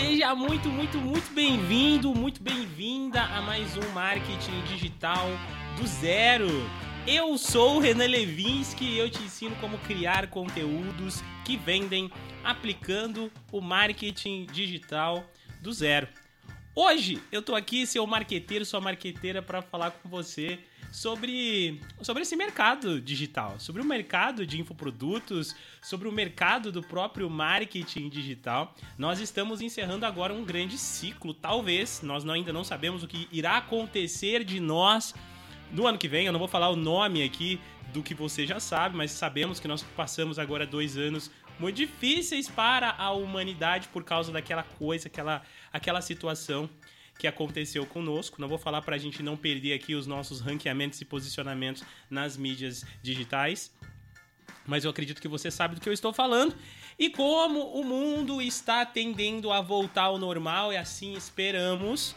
[0.00, 5.26] Seja muito, muito, muito bem-vindo, muito bem-vinda a mais um Marketing Digital
[5.76, 6.46] do Zero.
[7.04, 12.12] Eu sou o Renan Levinsky e eu te ensino como criar conteúdos que vendem
[12.44, 15.24] aplicando o marketing digital
[15.60, 16.06] do zero.
[16.80, 20.60] Hoje eu tô aqui, seu marqueteiro, sua marqueteira, para falar com você
[20.92, 27.28] sobre, sobre esse mercado digital, sobre o mercado de infoprodutos, sobre o mercado do próprio
[27.28, 28.76] marketing digital.
[28.96, 33.56] Nós estamos encerrando agora um grande ciclo, talvez, nós ainda não sabemos o que irá
[33.56, 35.16] acontecer de nós
[35.72, 36.26] no ano que vem.
[36.26, 37.60] Eu não vou falar o nome aqui
[37.92, 42.48] do que você já sabe, mas sabemos que nós passamos agora dois anos muito difíceis
[42.48, 46.68] para a humanidade por causa daquela coisa, aquela, aquela situação
[47.18, 48.40] que aconteceu conosco.
[48.40, 52.36] Não vou falar para a gente não perder aqui os nossos ranqueamentos e posicionamentos nas
[52.36, 53.74] mídias digitais,
[54.66, 56.54] mas eu acredito que você sabe do que eu estou falando.
[56.98, 62.14] E como o mundo está tendendo a voltar ao normal, e assim esperamos,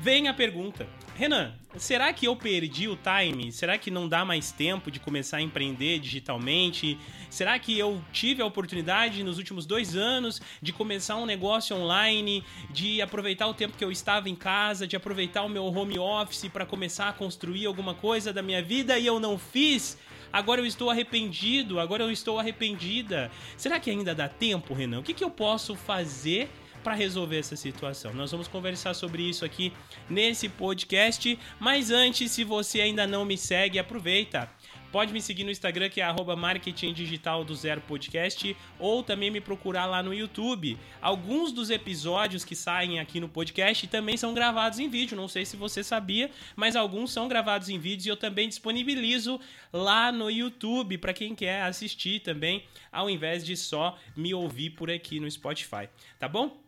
[0.00, 3.52] vem a pergunta: Renan, será que eu perdi o time?
[3.52, 6.98] Será que não dá mais tempo de começar a empreender digitalmente?
[7.30, 12.44] Será que eu tive a oportunidade nos últimos dois anos de começar um negócio online,
[12.70, 16.48] de aproveitar o tempo que eu estava em casa, de aproveitar o meu home office
[16.48, 19.96] para começar a construir alguma coisa da minha vida e eu não fiz?
[20.32, 23.30] Agora eu estou arrependido, agora eu estou arrependida.
[23.56, 24.98] Será que ainda dá tempo, Renan?
[24.98, 26.50] O que, que eu posso fazer?
[26.84, 28.12] Para resolver essa situação.
[28.12, 29.72] Nós vamos conversar sobre isso aqui
[30.08, 34.48] nesse podcast, mas antes, se você ainda não me segue, aproveita.
[34.94, 39.28] Pode me seguir no Instagram, que é arroba marketing digital do zero podcast, ou também
[39.28, 40.78] me procurar lá no YouTube.
[41.02, 45.16] Alguns dos episódios que saem aqui no podcast também são gravados em vídeo.
[45.16, 49.40] Não sei se você sabia, mas alguns são gravados em vídeo e eu também disponibilizo
[49.72, 52.62] lá no YouTube para quem quer assistir também,
[52.92, 55.88] ao invés de só me ouvir por aqui no Spotify.
[56.20, 56.63] Tá bom?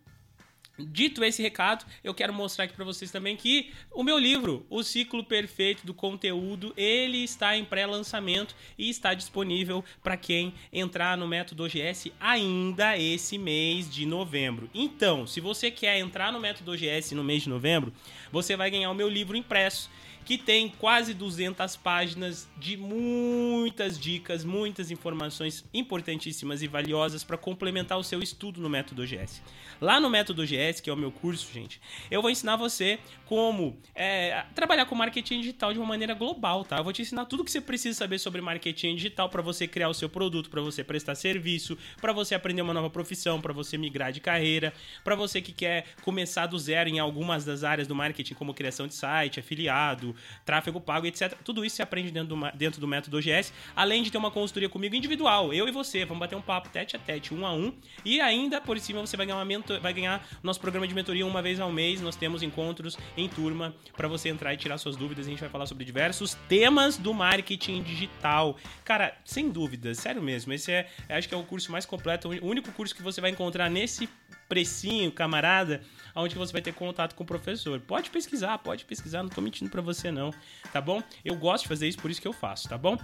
[0.78, 4.82] Dito esse recado, eu quero mostrar aqui para vocês também que o meu livro, O
[4.82, 11.26] Ciclo Perfeito do Conteúdo, ele está em pré-lançamento e está disponível para quem entrar no
[11.26, 14.68] Método OGS ainda esse mês de novembro.
[14.74, 17.92] Então, se você quer entrar no Método OGS no mês de novembro,
[18.30, 19.90] você vai ganhar o meu livro impresso
[20.26, 27.96] que tem quase 200 páginas de muitas dicas, muitas informações importantíssimas e valiosas para complementar
[27.96, 29.40] o seu estudo no Método OGS.
[29.80, 33.78] Lá no Método OGS, que é o meu curso, gente, eu vou ensinar você como
[33.94, 36.78] é, trabalhar com marketing digital de uma maneira global, tá?
[36.78, 39.88] Eu vou te ensinar tudo que você precisa saber sobre marketing digital para você criar
[39.88, 43.78] o seu produto, para você prestar serviço, para você aprender uma nova profissão, para você
[43.78, 47.94] migrar de carreira, para você que quer começar do zero em algumas das áreas do
[47.94, 51.34] marketing, como criação de site, afiliado, tráfego pago, etc.
[51.44, 54.68] Tudo isso você aprende dentro do, dentro do método OGS, além de ter uma consultoria
[54.68, 56.04] comigo individual, eu e você.
[56.04, 57.72] Vamos bater um papo tete a tete, um a um.
[58.04, 61.42] E ainda, por cima, você vai ganhar, mentor, vai ganhar nosso programa de mentoria uma
[61.42, 62.00] vez ao mês.
[62.00, 65.26] Nós temos encontros em turma para você entrar e tirar suas dúvidas.
[65.26, 68.56] A gente vai falar sobre diversos temas do marketing digital.
[68.84, 70.52] Cara, sem dúvidas, sério mesmo.
[70.52, 73.30] Esse é, acho que é o curso mais completo, o único curso que você vai
[73.30, 74.08] encontrar nesse
[74.48, 75.82] precinho, camarada,
[76.14, 77.80] onde você vai ter contato com o professor.
[77.80, 80.32] Pode pesquisar, pode pesquisar, não tô mentindo para você não,
[80.72, 81.02] tá bom?
[81.24, 82.96] Eu gosto de fazer isso, por isso que eu faço, tá bom?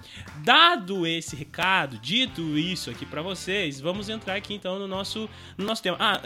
[0.44, 5.64] Dado esse recado, dito isso aqui para vocês, vamos entrar aqui então no nosso, no
[5.64, 5.96] nosso tema.
[5.98, 6.20] Ah,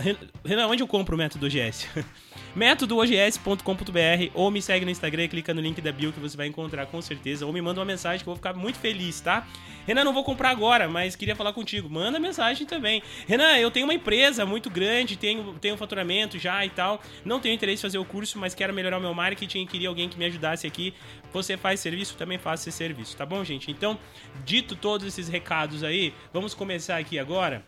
[0.44, 1.88] Renan, onde eu compro o método GS?
[2.56, 6.46] métodoogs.com.br ou me segue no Instagram e clica no link da bio que você vai
[6.46, 9.46] encontrar com certeza, ou me manda uma mensagem que eu vou ficar muito feliz, tá?
[9.86, 11.88] Renan, não vou comprar agora, mas queria falar contigo.
[11.88, 13.02] Manda mensagem também.
[13.28, 17.00] Renan, eu tenho uma empresa muito grande, tenho, tenho faturamento já e tal.
[17.24, 19.88] Não tenho interesse em fazer o curso, mas quero melhorar o meu marketing e queria
[19.88, 20.92] alguém que me ajudasse aqui.
[21.32, 23.70] Você faz serviço, também faço esse serviço, tá bom, gente?
[23.70, 23.98] Então,
[24.44, 27.62] dito todos esses recados aí, vamos começar aqui agora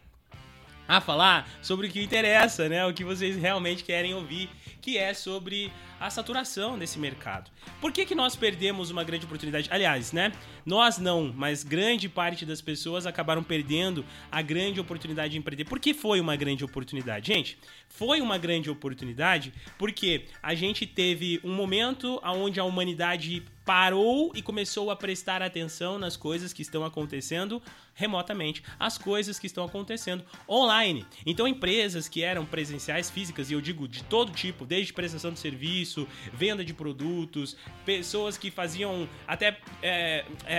[0.88, 2.84] a falar sobre o que interessa, né?
[2.86, 4.48] O que vocês realmente querem ouvir,
[4.80, 7.50] que é sobre a saturação desse mercado.
[7.80, 9.68] Por que, que nós perdemos uma grande oportunidade?
[9.70, 10.32] Aliás, né?
[10.68, 15.64] Nós não, mas grande parte das pessoas acabaram perdendo a grande oportunidade de empreender.
[15.64, 17.32] Por que foi uma grande oportunidade?
[17.32, 24.32] Gente, foi uma grande oportunidade porque a gente teve um momento onde a humanidade parou
[24.34, 27.62] e começou a prestar atenção nas coisas que estão acontecendo
[27.92, 31.04] remotamente, as coisas que estão acontecendo online.
[31.26, 35.38] Então, empresas que eram presenciais físicas, e eu digo de todo tipo, desde prestação de
[35.38, 39.58] serviço, venda de produtos, pessoas que faziam até.
[39.82, 40.57] É, é,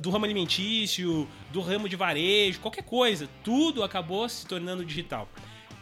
[0.00, 5.28] do ramo alimentício, do ramo de varejo, qualquer coisa, tudo acabou se tornando digital.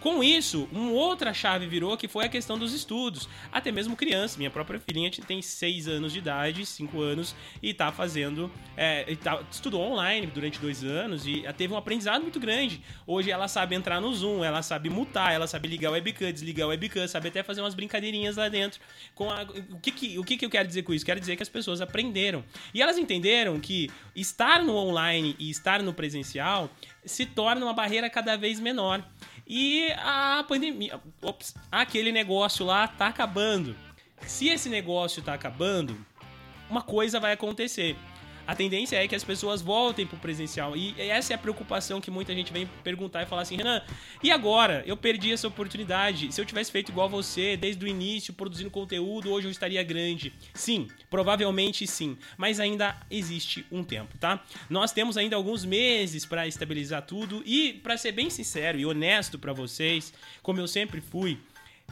[0.00, 3.28] Com isso, uma outra chave virou que foi a questão dos estudos.
[3.50, 7.90] Até mesmo criança, minha própria filhinha tem 6 anos de idade, 5 anos, e tá
[7.90, 8.50] fazendo.
[8.76, 12.80] É, tá, estudou online durante dois anos e teve um aprendizado muito grande.
[13.06, 16.66] Hoje ela sabe entrar no Zoom, ela sabe mutar, ela sabe ligar o webcam, desligar
[16.66, 18.80] o webcam, sabe até fazer umas brincadeirinhas lá dentro.
[19.14, 21.04] Com a, o que, que, o que, que eu quero dizer com isso?
[21.04, 22.44] Quero dizer que as pessoas aprenderam.
[22.72, 26.70] E elas entenderam que estar no online e estar no presencial
[27.04, 29.02] se torna uma barreira cada vez menor.
[29.48, 33.74] E a pandemia, ops, aquele negócio lá tá acabando.
[34.26, 35.96] Se esse negócio tá acabando,
[36.68, 37.96] uma coisa vai acontecer
[38.48, 40.74] a tendência é que as pessoas voltem pro presencial.
[40.74, 43.82] E essa é a preocupação que muita gente vem perguntar e falar assim: Renan,
[44.22, 44.82] e agora?
[44.86, 46.32] Eu perdi essa oportunidade.
[46.32, 50.32] Se eu tivesse feito igual você, desde o início, produzindo conteúdo, hoje eu estaria grande.
[50.54, 52.16] Sim, provavelmente sim.
[52.38, 54.42] Mas ainda existe um tempo, tá?
[54.70, 57.42] Nós temos ainda alguns meses para estabilizar tudo.
[57.44, 60.10] E, para ser bem sincero e honesto para vocês,
[60.42, 61.38] como eu sempre fui,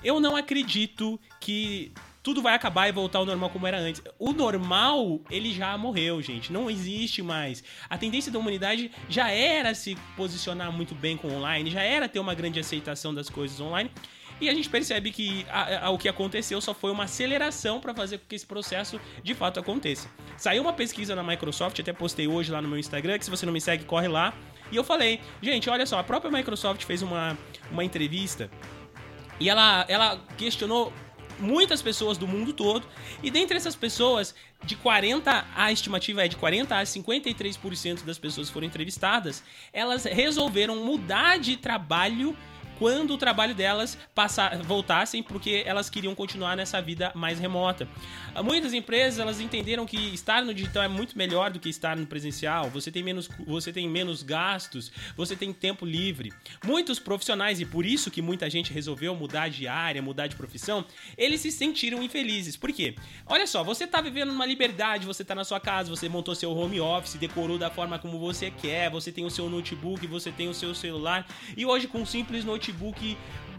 [0.02, 1.92] eu não acredito que
[2.26, 4.02] tudo vai acabar e voltar ao normal como era antes.
[4.18, 6.52] O normal, ele já morreu, gente.
[6.52, 7.62] Não existe mais.
[7.88, 12.08] A tendência da humanidade já era se posicionar muito bem com o online, já era
[12.08, 13.92] ter uma grande aceitação das coisas online.
[14.40, 17.94] E a gente percebe que a, a, o que aconteceu só foi uma aceleração para
[17.94, 20.10] fazer com que esse processo de fato aconteça.
[20.36, 23.46] Saiu uma pesquisa na Microsoft, até postei hoje lá no meu Instagram, que se você
[23.46, 24.34] não me segue, corre lá.
[24.72, 27.38] E eu falei, gente, olha só, a própria Microsoft fez uma,
[27.70, 28.50] uma entrevista
[29.38, 30.92] e ela, ela questionou
[31.38, 32.86] muitas pessoas do mundo todo.
[33.22, 34.34] E dentre essas pessoas,
[34.64, 39.42] de 40 a estimativa é de 40 a 53% das pessoas que foram entrevistadas,
[39.72, 42.36] elas resolveram mudar de trabalho
[42.78, 47.88] quando o trabalho delas passar, voltassem, porque elas queriam continuar nessa vida mais remota.
[48.44, 52.06] Muitas empresas elas entenderam que estar no digital é muito melhor do que estar no
[52.06, 52.68] presencial.
[52.70, 56.32] Você tem menos, você tem menos gastos, você tem tempo livre.
[56.64, 60.84] Muitos profissionais e por isso que muita gente resolveu mudar de área, mudar de profissão,
[61.16, 62.56] eles se sentiram infelizes.
[62.56, 62.94] Por quê?
[63.26, 66.52] Olha só, você está vivendo uma liberdade, você está na sua casa, você montou seu
[66.52, 70.48] home office, decorou da forma como você quer, você tem o seu notebook, você tem
[70.48, 71.26] o seu celular
[71.56, 72.65] e hoje com um simples notebook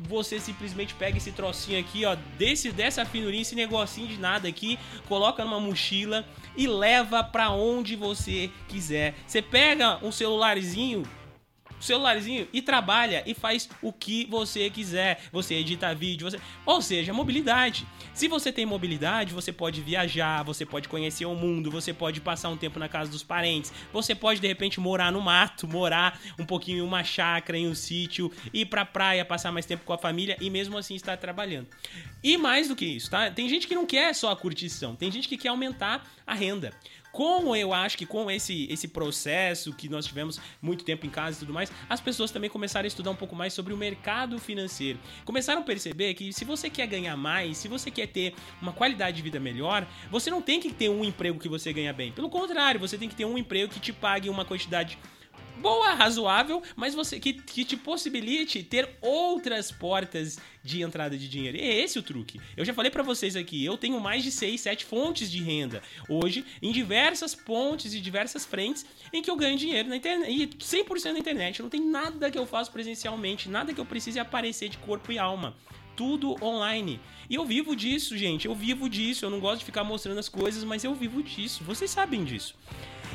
[0.07, 4.77] você simplesmente pega esse trocinho aqui, ó, desse dessa finurinha, esse negocinho de nada aqui,
[5.07, 6.25] coloca numa mochila
[6.55, 9.15] e leva para onde você quiser.
[9.25, 11.03] Você pega um celularzinho
[11.79, 15.21] celularzinho e trabalha e faz o que você quiser.
[15.31, 16.39] Você edita vídeo, você...
[16.65, 17.85] ou seja, mobilidade.
[18.13, 22.49] Se você tem mobilidade, você pode viajar, você pode conhecer o mundo, você pode passar
[22.49, 26.45] um tempo na casa dos parentes, você pode de repente morar no mato, morar um
[26.45, 29.97] pouquinho em uma chácara, em um sítio, ir pra praia, passar mais tempo com a
[29.97, 31.67] família e mesmo assim estar trabalhando.
[32.23, 33.29] E mais do que isso, tá?
[33.29, 36.73] Tem gente que não quer só a curtição, tem gente que quer aumentar a renda.
[37.17, 41.35] Como eu acho que com esse, esse processo que nós tivemos muito tempo em casa
[41.35, 44.37] e tudo mais, as pessoas também começaram a estudar um pouco mais sobre o mercado
[44.37, 44.99] financeiro.
[45.25, 49.17] Começaram a perceber que se você quer ganhar mais, se você quer ter uma qualidade
[49.17, 52.11] de vida melhor, você não tem que ter um emprego que você ganha bem.
[52.11, 54.99] Pelo contrário, você tem que ter um emprego que te pague uma quantidade
[55.57, 61.57] boa, razoável, mas você que, que te possibilite ter outras portas de entrada de dinheiro.
[61.57, 62.39] É esse o truque.
[62.55, 65.81] Eu já falei para vocês aqui, eu tenho mais de 6, 7 fontes de renda
[66.09, 70.47] hoje em diversas pontes e diversas frentes em que eu ganho dinheiro na internet, e
[70.47, 71.61] 100% na internet.
[71.61, 75.17] Não tem nada que eu faço presencialmente, nada que eu precise aparecer de corpo e
[75.17, 75.55] alma
[75.97, 77.01] tudo online.
[77.27, 78.45] E eu vivo disso, gente.
[78.45, 79.25] Eu vivo disso.
[79.25, 81.63] Eu não gosto de ficar mostrando as coisas, mas eu vivo disso.
[81.63, 82.55] Vocês sabem disso.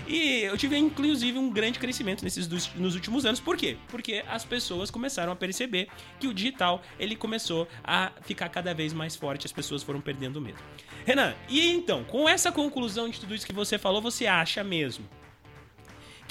[0.07, 3.41] E eu tive, inclusive, um grande crescimento nesses nos últimos anos.
[3.41, 3.77] Por quê?
[3.89, 5.89] Porque as pessoas começaram a perceber
[6.19, 10.41] que o digital ele começou a ficar cada vez mais forte, as pessoas foram perdendo
[10.41, 10.59] medo.
[11.05, 15.09] Renan, e então, com essa conclusão de tudo isso que você falou, você acha mesmo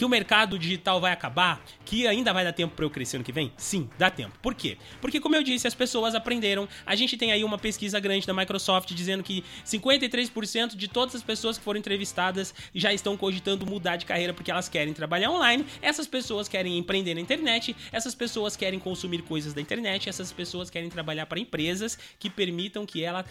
[0.01, 1.63] que o mercado digital vai acabar?
[1.85, 3.53] Que ainda vai dar tempo para eu crescer ano que vem?
[3.55, 4.35] Sim, dá tempo.
[4.41, 4.75] Por quê?
[4.99, 6.67] Porque, como eu disse, as pessoas aprenderam.
[6.87, 11.21] A gente tem aí uma pesquisa grande da Microsoft dizendo que 53% de todas as
[11.21, 15.67] pessoas que foram entrevistadas já estão cogitando mudar de carreira porque elas querem trabalhar online.
[15.83, 20.71] Essas pessoas querem empreender na internet, essas pessoas querem consumir coisas da internet, essas pessoas
[20.71, 23.23] querem trabalhar para empresas que permitam que ela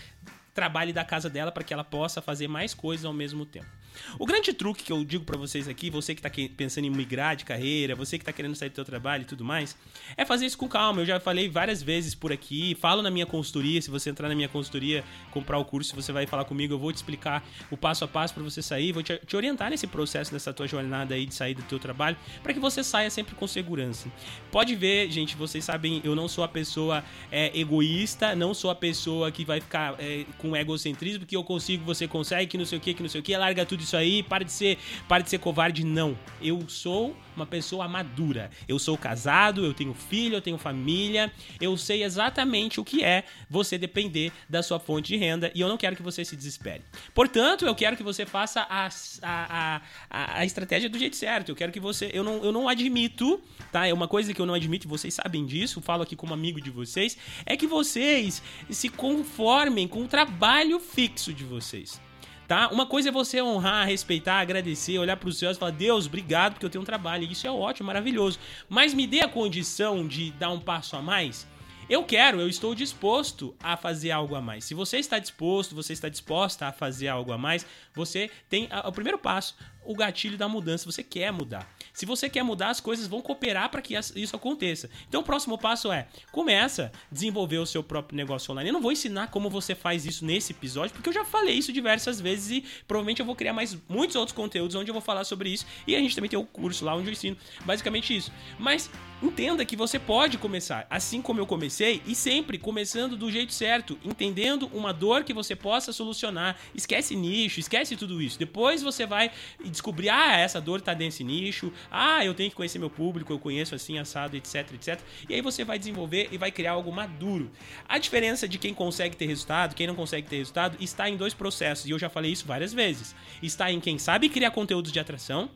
[0.54, 3.79] trabalhe da casa dela para que ela possa fazer mais coisas ao mesmo tempo.
[4.18, 7.36] O grande truque que eu digo para vocês aqui, você que tá pensando em migrar
[7.36, 9.76] de carreira, você que tá querendo sair do seu trabalho e tudo mais,
[10.16, 11.02] é fazer isso com calma.
[11.02, 14.34] Eu já falei várias vezes por aqui, falo na minha consultoria, se você entrar na
[14.34, 18.04] minha consultoria, comprar o curso, você vai falar comigo, eu vou te explicar o passo
[18.04, 21.34] a passo para você sair, vou te, orientar nesse processo, nessa tua jornada aí de
[21.34, 24.08] sair do teu trabalho, para que você saia sempre com segurança.
[24.50, 28.74] Pode ver, gente, vocês sabem, eu não sou a pessoa é, egoísta, não sou a
[28.74, 32.78] pessoa que vai ficar é, com egocentrismo, que eu consigo, você consegue, que não sei
[32.78, 34.78] o que, que não sei o que, larga tudo tudo isso aí, para de ser,
[35.08, 35.84] para de ser covarde.
[35.84, 36.16] Não.
[36.40, 38.50] Eu sou uma pessoa madura.
[38.68, 41.32] Eu sou casado, eu tenho filho, eu tenho família.
[41.60, 45.68] Eu sei exatamente o que é você depender da sua fonte de renda e eu
[45.68, 46.82] não quero que você se desespere.
[47.14, 48.88] Portanto, eu quero que você faça a,
[49.22, 51.50] a, a, a estratégia do jeito certo.
[51.50, 52.10] Eu quero que você.
[52.12, 53.40] Eu não, eu não admito,
[53.72, 53.86] tá?
[53.86, 56.70] É uma coisa que eu não admito, vocês sabem disso, falo aqui como amigo de
[56.70, 62.00] vocês, é que vocês se conformem com o trabalho fixo de vocês
[62.50, 62.68] tá?
[62.68, 66.54] Uma coisa é você honrar, respeitar, agradecer, olhar para os céus e falar: Deus, obrigado
[66.54, 67.22] porque eu tenho um trabalho.
[67.30, 68.40] Isso é ótimo, maravilhoso.
[68.68, 71.46] Mas me dê a condição de dar um passo a mais.
[71.88, 74.64] Eu quero, eu estou disposto a fazer algo a mais.
[74.64, 77.64] Se você está disposto, você está disposta a fazer algo a mais,
[77.94, 80.90] você tem o primeiro passo, o gatilho da mudança.
[80.90, 81.72] Você quer mudar.
[81.92, 84.88] Se você quer mudar, as coisas vão cooperar para que isso aconteça.
[85.08, 88.70] Então o próximo passo é: começa a desenvolver o seu próprio negócio online.
[88.70, 91.72] Eu não vou ensinar como você faz isso nesse episódio, porque eu já falei isso
[91.72, 95.24] diversas vezes e provavelmente eu vou criar mais muitos outros conteúdos onde eu vou falar
[95.24, 95.66] sobre isso.
[95.86, 98.32] E a gente também tem o um curso lá onde eu ensino basicamente isso.
[98.58, 98.90] Mas
[99.22, 103.98] entenda que você pode começar assim como eu comecei e sempre começando do jeito certo,
[104.04, 106.56] entendendo uma dor que você possa solucionar.
[106.74, 108.38] Esquece nicho, esquece tudo isso.
[108.38, 109.30] Depois você vai
[109.64, 113.38] descobrir, ah, essa dor tá nesse nicho, ah, eu tenho que conhecer meu público, eu
[113.38, 115.00] conheço assim, assado, etc, etc.
[115.28, 117.50] E aí você vai desenvolver e vai criar algo maduro.
[117.88, 121.34] A diferença de quem consegue ter resultado, quem não consegue ter resultado, está em dois
[121.34, 123.14] processos, e eu já falei isso várias vezes.
[123.42, 125.50] Está em quem sabe criar conteúdos de atração,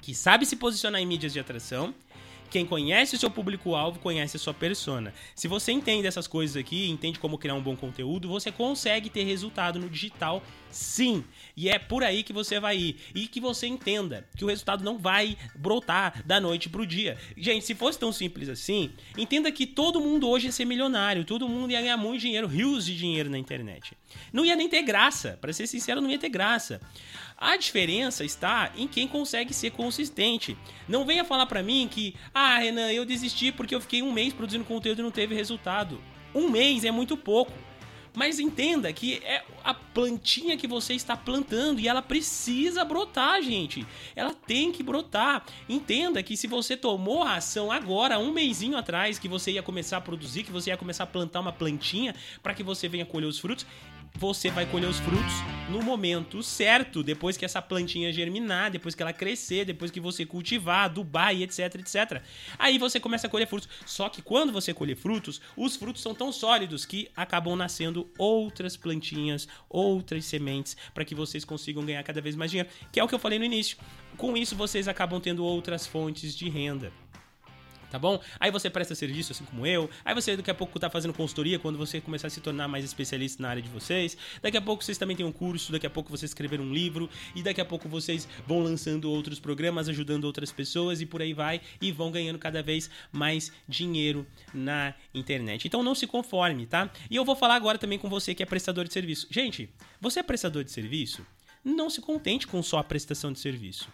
[0.00, 1.94] que sabe se posicionar em mídias de atração
[2.54, 5.12] quem conhece o seu público-alvo conhece a sua persona.
[5.34, 9.24] Se você entende essas coisas aqui, entende como criar um bom conteúdo, você consegue ter
[9.24, 11.24] resultado no digital sim.
[11.56, 12.96] E é por aí que você vai ir.
[13.12, 17.18] E que você entenda que o resultado não vai brotar da noite pro dia.
[17.36, 21.48] Gente, se fosse tão simples assim, entenda que todo mundo hoje ia ser milionário, todo
[21.48, 23.96] mundo ia ganhar muito dinheiro, rios de dinheiro na internet.
[24.32, 26.80] Não ia nem ter graça, para ser sincero, não ia ter graça.
[27.36, 30.56] A diferença está em quem consegue ser consistente.
[30.88, 34.32] Não venha falar para mim que, ah, Renan, eu desisti porque eu fiquei um mês
[34.32, 36.00] produzindo conteúdo e não teve resultado.
[36.34, 37.52] Um mês é muito pouco.
[38.16, 43.84] Mas entenda que é a plantinha que você está plantando e ela precisa brotar, gente.
[44.14, 45.44] Ela tem que brotar.
[45.68, 49.96] Entenda que se você tomou a ação agora, um mêsinho atrás, que você ia começar
[49.96, 53.26] a produzir, que você ia começar a plantar uma plantinha para que você venha colher
[53.26, 53.66] os frutos,
[54.18, 55.34] você vai colher os frutos
[55.68, 60.24] no momento certo, depois que essa plantinha germinar, depois que ela crescer, depois que você
[60.24, 62.22] cultivar, adubar e etc, etc.
[62.58, 63.68] Aí você começa a colher frutos.
[63.84, 68.76] Só que quando você colher frutos, os frutos são tão sólidos que acabam nascendo outras
[68.76, 73.08] plantinhas, outras sementes, para que vocês consigam ganhar cada vez mais dinheiro, que é o
[73.08, 73.76] que eu falei no início.
[74.16, 76.92] Com isso, vocês acabam tendo outras fontes de renda
[77.94, 78.20] tá bom?
[78.40, 79.88] Aí você presta serviço, assim como eu.
[80.04, 82.84] Aí você daqui a pouco tá fazendo consultoria quando você começar a se tornar mais
[82.84, 84.16] especialista na área de vocês.
[84.42, 87.08] Daqui a pouco vocês também têm um curso, daqui a pouco vocês escreveram um livro
[87.36, 91.32] e daqui a pouco vocês vão lançando outros programas, ajudando outras pessoas e por aí
[91.32, 95.68] vai e vão ganhando cada vez mais dinheiro na internet.
[95.68, 96.90] Então não se conforme, tá?
[97.08, 99.28] E eu vou falar agora também com você que é prestador de serviço.
[99.30, 99.70] Gente,
[100.00, 101.24] você é prestador de serviço?
[101.64, 103.88] Não se contente com só a prestação de serviço.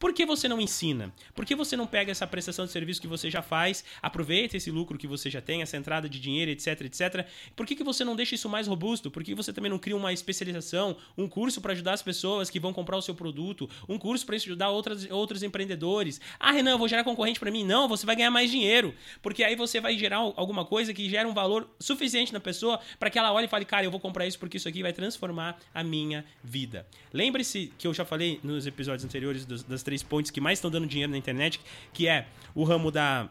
[0.00, 1.12] Por que você não ensina?
[1.34, 4.70] Por que você não pega essa prestação de serviço que você já faz, aproveita esse
[4.70, 7.26] lucro que você já tem, essa entrada de dinheiro, etc, etc?
[7.54, 9.10] Por que, que você não deixa isso mais robusto?
[9.10, 12.58] Por que você também não cria uma especialização, um curso para ajudar as pessoas que
[12.58, 16.18] vão comprar o seu produto, um curso para ajudar outras, outros empreendedores?
[16.38, 17.62] Ah, Renan, eu vou gerar concorrente para mim?
[17.62, 21.28] Não, você vai ganhar mais dinheiro, porque aí você vai gerar alguma coisa que gera
[21.28, 24.26] um valor suficiente na pessoa para que ela olhe e fale, cara, eu vou comprar
[24.26, 26.86] isso porque isso aqui vai transformar a minha vida.
[27.12, 30.86] Lembre-se que eu já falei nos episódios anteriores das três pontes que mais estão dando
[30.86, 31.60] dinheiro na internet,
[31.92, 33.28] que é o ramo da,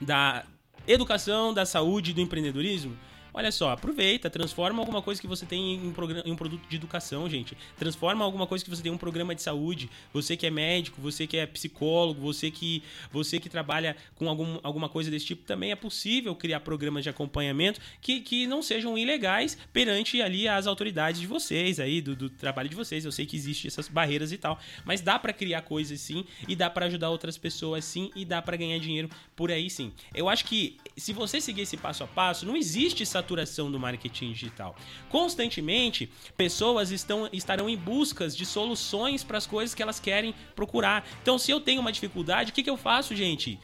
[0.00, 0.44] da
[0.86, 2.96] educação, da saúde e do empreendedorismo.
[3.36, 5.92] Olha só, aproveita, transforma alguma coisa que você tem em,
[6.24, 7.58] em, um produto de educação, gente.
[7.76, 9.90] Transforma alguma coisa que você tem em um programa de saúde.
[10.12, 14.60] Você que é médico, você que é psicólogo, você que você que trabalha com algum,
[14.62, 18.96] alguma coisa desse tipo, também é possível criar programas de acompanhamento que, que não sejam
[18.96, 23.04] ilegais perante ali as autoridades de vocês aí, do, do trabalho de vocês.
[23.04, 26.54] Eu sei que existem essas barreiras e tal, mas dá para criar coisas sim, e
[26.54, 29.92] dá para ajudar outras pessoas sim, e dá para ganhar dinheiro por aí sim.
[30.14, 33.80] Eu acho que se você seguir esse passo a passo, não existe essa saturação do
[33.80, 34.76] marketing digital.
[35.08, 41.06] Constantemente, pessoas estão, estarão em buscas de soluções para as coisas que elas querem procurar.
[41.22, 43.58] Então, se eu tenho uma dificuldade, o que, que eu faço, gente?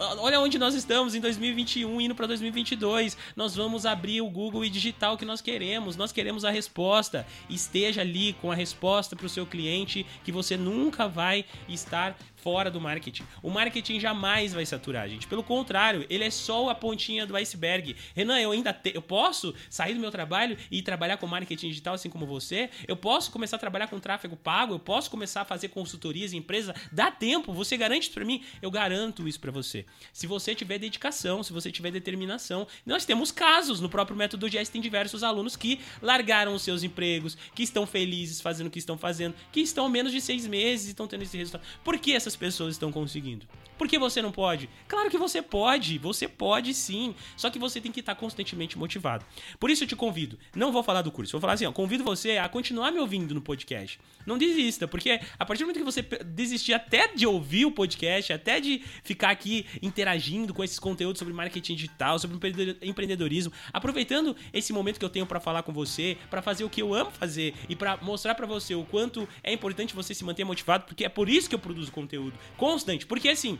[0.00, 3.16] Olha onde nós estamos em 2021, indo para 2022.
[3.34, 5.96] Nós vamos abrir o Google e digitar o que nós queremos.
[5.96, 7.26] Nós queremos a resposta.
[7.50, 12.16] Esteja ali com a resposta para o seu cliente, que você nunca vai estar
[12.48, 13.24] fora do marketing.
[13.42, 15.26] O marketing jamais vai saturar, gente.
[15.26, 17.94] Pelo contrário, ele é só a pontinha do iceberg.
[18.14, 18.90] Renan, eu ainda te...
[18.94, 22.70] eu posso sair do meu trabalho e trabalhar com marketing digital assim como você?
[22.86, 24.72] Eu posso começar a trabalhar com tráfego pago?
[24.72, 26.74] Eu posso começar a fazer consultorias em empresa?
[26.90, 27.52] Dá tempo?
[27.52, 28.42] Você garante isso para mim?
[28.62, 29.84] Eu garanto isso para você.
[30.10, 32.66] Se você tiver dedicação, se você tiver determinação.
[32.86, 37.36] Nós temos casos no próprio método GS tem diversos alunos que largaram os seus empregos,
[37.54, 40.90] que estão felizes fazendo o que estão fazendo, que estão menos de seis meses e
[40.92, 41.62] estão tendo esse resultado.
[41.84, 43.46] Por que essas pessoas estão conseguindo?
[43.78, 44.68] Por que você não pode?
[44.88, 47.14] Claro que você pode, você pode sim.
[47.36, 49.24] Só que você tem que estar constantemente motivado.
[49.60, 50.36] Por isso eu te convido.
[50.54, 53.32] Não vou falar do curso, vou falar assim, ó, convido você a continuar me ouvindo
[53.32, 54.00] no podcast.
[54.26, 58.32] Não desista, porque a partir do momento que você desistir até de ouvir o podcast,
[58.32, 62.36] até de ficar aqui interagindo com esses conteúdos sobre marketing digital, sobre
[62.82, 66.82] empreendedorismo, aproveitando esse momento que eu tenho para falar com você, para fazer o que
[66.82, 70.44] eu amo fazer e para mostrar para você o quanto é importante você se manter
[70.44, 72.17] motivado, porque é por isso que eu produzo conteúdo
[72.56, 73.06] constante.
[73.06, 73.58] Porque assim,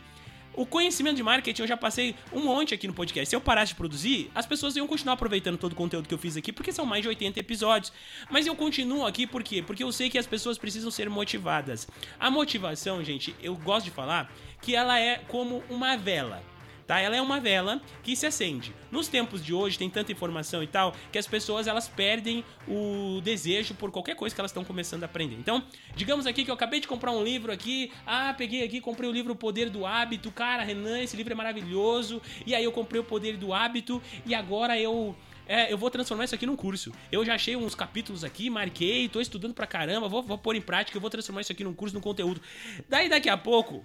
[0.58, 3.30] o conhecimento de marketing eu já passei um monte aqui no podcast.
[3.30, 6.18] Se eu parasse de produzir, as pessoas iam continuar aproveitando todo o conteúdo que eu
[6.18, 7.92] fiz aqui, porque são mais de 80 episódios.
[8.28, 9.62] Mas eu continuo aqui por quê?
[9.62, 11.86] Porque eu sei que as pessoas precisam ser motivadas.
[12.18, 16.42] A motivação, gente, eu gosto de falar que ela é como uma vela
[16.88, 16.98] tá?
[16.98, 18.74] Ela é uma vela que se acende.
[18.90, 23.20] Nos tempos de hoje tem tanta informação e tal que as pessoas elas perdem o
[23.22, 25.36] desejo por qualquer coisa que elas estão começando a aprender.
[25.36, 25.62] Então,
[25.94, 29.12] digamos aqui que eu acabei de comprar um livro aqui, ah, peguei aqui, comprei o
[29.12, 32.22] livro O Poder do Hábito, cara, Renan, esse livro é maravilhoso.
[32.46, 35.14] E aí eu comprei O Poder do Hábito e agora eu
[35.46, 36.92] é, eu vou transformar isso aqui num curso.
[37.12, 40.60] Eu já achei uns capítulos aqui, marquei, tô estudando pra caramba, vou, vou pôr em
[40.60, 42.40] prática, eu vou transformar isso aqui num curso, num conteúdo.
[42.88, 43.84] Daí daqui a pouco,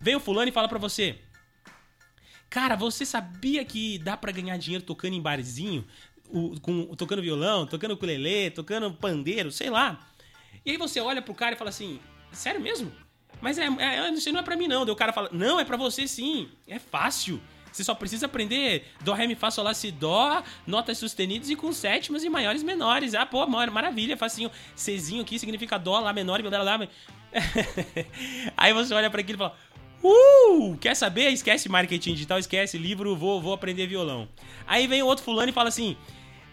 [0.00, 1.18] vem o fulano e fala pra você:
[2.50, 5.84] Cara, você sabia que dá para ganhar dinheiro tocando em barzinho?
[6.30, 10.06] O, com, tocando violão, tocando ukulele, tocando pandeiro, sei lá.
[10.64, 12.00] E aí você olha pro cara e fala assim:
[12.32, 12.92] Sério mesmo?
[13.40, 14.84] Mas é, é, isso não é pra mim, não.
[14.84, 16.48] Daí o cara fala: Não, é pra você sim.
[16.66, 17.40] É fácil.
[17.72, 21.56] Você só precisa aprender Dó, Ré, Mi, Fá, Sol, Lá, Si, Dó, notas sustenidas e
[21.56, 23.14] com sétimas e maiores menores.
[23.14, 24.50] Ah, pô, maravilha, facinho.
[24.74, 26.88] Czinho aqui significa Dó, Lá menor e Lá, Lá.
[28.56, 29.56] Aí você olha para aquilo e fala:
[30.02, 30.76] Uh!
[30.78, 31.30] Quer saber?
[31.30, 34.28] Esquece marketing digital, esquece livro, vou, vou aprender violão.
[34.66, 35.96] Aí vem outro fulano e fala assim: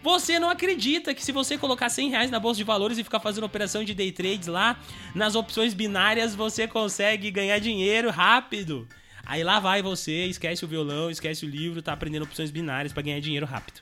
[0.02, 3.20] Você não acredita que se você colocar 100 reais na bolsa de valores e ficar
[3.20, 4.78] fazendo operação de day trades lá,
[5.14, 8.88] nas opções binárias, você consegue ganhar dinheiro rápido.
[9.24, 13.02] Aí lá vai você, esquece o violão, esquece o livro, tá aprendendo opções binárias para
[13.02, 13.80] ganhar dinheiro rápido.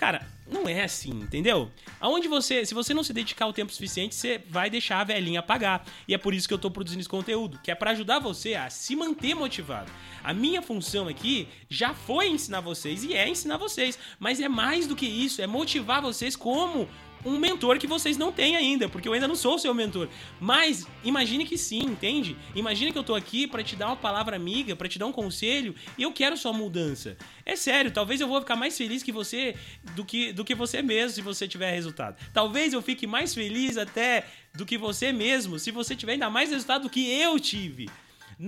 [0.00, 1.70] Cara, não é assim, entendeu?
[2.00, 5.40] Aonde você, se você não se dedicar o tempo suficiente, você vai deixar a velhinha
[5.40, 5.84] apagar.
[6.08, 8.54] E é por isso que eu tô produzindo esse conteúdo, que é para ajudar você
[8.54, 9.92] a se manter motivado.
[10.24, 14.86] A minha função aqui já foi ensinar vocês e é ensinar vocês, mas é mais
[14.86, 16.88] do que isso, é motivar vocês como
[17.24, 20.08] um mentor que vocês não têm ainda, porque eu ainda não sou o seu mentor.
[20.40, 22.36] Mas imagine que sim, entende?
[22.54, 25.12] Imagine que eu tô aqui para te dar uma palavra amiga, para te dar um
[25.12, 27.16] conselho, e eu quero sua mudança.
[27.44, 29.54] É sério, talvez eu vou ficar mais feliz que você
[29.94, 32.16] do que, do que você mesmo se você tiver resultado.
[32.32, 36.50] Talvez eu fique mais feliz até do que você mesmo se você tiver ainda mais
[36.50, 37.88] resultado do que eu tive.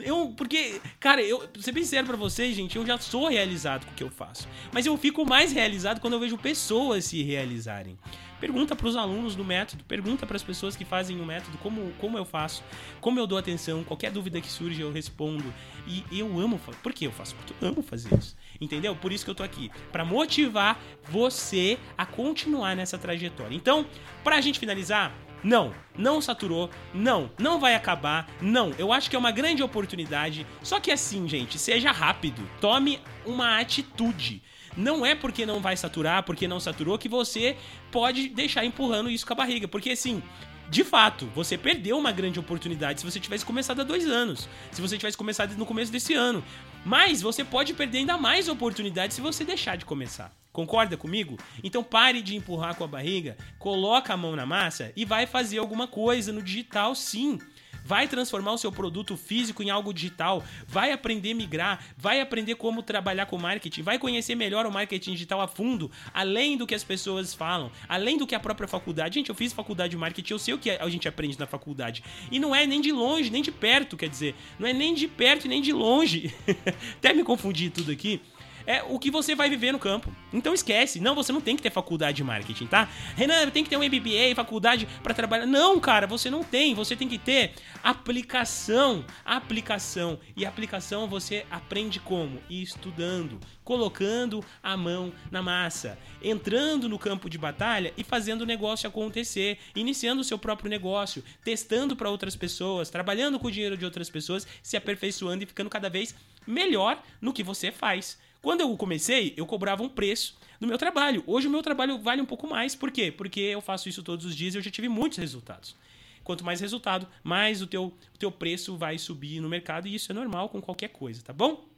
[0.01, 3.85] Eu, porque, cara, eu, pra ser bem sincero pra vocês, gente, eu já sou realizado
[3.85, 4.49] com o que eu faço.
[4.73, 7.99] Mas eu fico mais realizado quando eu vejo pessoas se realizarem.
[8.41, 11.93] Pergunta para os alunos do método, pergunta para as pessoas que fazem o método como,
[11.99, 12.65] como eu faço,
[13.01, 15.45] como eu dou atenção, qualquer dúvida que surge eu respondo.
[15.87, 17.37] E eu amo, por que eu faço?
[17.37, 18.35] Porque eu amo fazer isso.
[18.61, 18.97] Entendeu?
[18.97, 23.55] Por isso que eu tô aqui, para motivar você a continuar nessa trajetória.
[23.55, 23.87] Então,
[24.25, 28.73] pra gente finalizar, não, não saturou, não, não vai acabar, não.
[28.79, 30.47] Eu acho que é uma grande oportunidade.
[30.63, 34.43] Só que assim, gente, seja rápido, tome uma atitude.
[34.77, 37.57] Não é porque não vai saturar, porque não saturou, que você
[37.91, 39.69] pode deixar empurrando isso com a barriga.
[39.69, 40.23] Porque assim,
[40.71, 44.49] de fato, você perdeu uma grande oportunidade se você tivesse começado há dois anos.
[44.71, 46.43] Se você tivesse começado no começo desse ano.
[46.85, 50.33] Mas você pode perder ainda mais oportunidades se você deixar de começar.
[50.53, 51.39] Concorda comigo?
[51.65, 55.59] Então pare de empurrar com a barriga, coloca a mão na massa e vai fazer
[55.59, 57.39] alguma coisa no digital sim
[57.85, 62.55] vai transformar o seu produto físico em algo digital, vai aprender a migrar, vai aprender
[62.55, 66.75] como trabalhar com marketing, vai conhecer melhor o marketing digital a fundo, além do que
[66.75, 69.15] as pessoas falam, além do que a própria faculdade.
[69.15, 72.03] Gente, eu fiz faculdade de marketing, eu sei o que a gente aprende na faculdade.
[72.31, 75.09] E não é nem de longe, nem de perto, quer dizer, não é nem de
[75.09, 76.35] perto nem de longe.
[76.99, 78.21] Até me confundi tudo aqui.
[78.67, 80.15] É o que você vai viver no campo.
[80.33, 81.01] Então esquece.
[81.01, 82.89] Não, você não tem que ter faculdade de marketing, tá?
[83.17, 85.47] Renan, tem que ter um MBA, faculdade para trabalhar.
[85.47, 86.75] Não, cara, você não tem.
[86.75, 89.05] Você tem que ter aplicação.
[89.25, 90.19] Aplicação.
[90.37, 92.41] E aplicação você aprende como?
[92.49, 98.89] Estudando, colocando a mão na massa, entrando no campo de batalha e fazendo o negócio
[98.89, 103.85] acontecer, iniciando o seu próprio negócio, testando para outras pessoas, trabalhando com o dinheiro de
[103.85, 106.15] outras pessoas, se aperfeiçoando e ficando cada vez
[106.47, 108.19] melhor no que você faz.
[108.43, 111.23] Quando eu comecei, eu cobrava um preço no meu trabalho.
[111.29, 112.75] Hoje o meu trabalho vale um pouco mais.
[112.75, 113.13] Por quê?
[113.13, 115.77] Porque eu faço isso todos os dias e eu já tive muitos resultados.
[116.25, 120.11] Quanto mais resultado, mais o teu, o teu preço vai subir no mercado e isso
[120.11, 121.69] é normal com qualquer coisa, tá bom?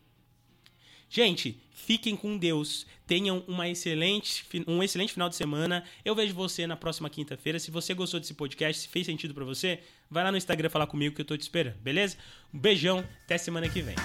[1.09, 2.87] Gente, fiquem com Deus.
[3.07, 5.85] Tenham uma excelente, um excelente final de semana.
[6.03, 7.59] Eu vejo você na próxima quinta-feira.
[7.59, 10.87] Se você gostou desse podcast, se fez sentido para você, vai lá no Instagram falar
[10.87, 12.17] comigo que eu tô te esperando, beleza?
[12.53, 13.97] Um beijão, até semana que vem.